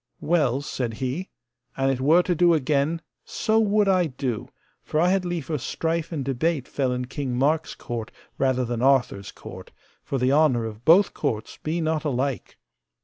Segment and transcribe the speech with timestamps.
[0.21, 1.29] Well, said he,
[1.77, 4.47] an it were to do again, so would I do,
[4.81, 9.31] for I had liefer strife and debate fell in King Mark's court rather than Arthur's
[9.31, 9.71] court,
[10.03, 12.57] for the honour of both courts be not alike.